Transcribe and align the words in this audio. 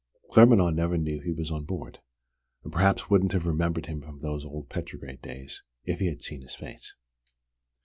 Claremanagh 0.31 0.73
never 0.73 0.97
knew 0.97 1.19
he 1.21 1.31
was 1.31 1.51
on 1.51 1.63
board 1.63 1.99
and 2.63 2.73
perhaps 2.73 3.07
wouldn't 3.11 3.33
have 3.33 3.45
remembered 3.45 3.85
him 3.85 4.01
from 4.01 4.17
those 4.17 4.43
old 4.43 4.67
Petrograd 4.67 5.21
days 5.21 5.61
if 5.85 5.99
he 5.99 6.07
had 6.07 6.23
seen 6.23 6.41
his 6.41 6.55
face. 6.55 6.95